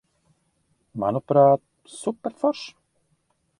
[1.03, 1.63] Manuprāt,
[1.99, 2.69] superforši.